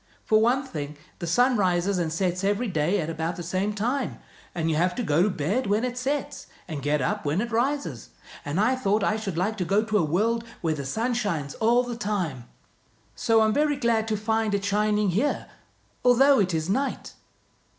[0.25, 4.17] "For one thing, the sun rises and sets every day at about the same time,
[4.55, 7.51] and you have to go to bed when it sets and get up when it
[7.51, 8.09] rises;
[8.43, 11.53] and I thought I should like to go to a world where the sun shines
[11.53, 12.45] all the time.
[12.45, 14.55] 68 THE BOY WHO WENT OUT OF THE WORLD So I'm very glad to find
[14.55, 15.47] it shining here,
[16.03, 17.13] although it is night."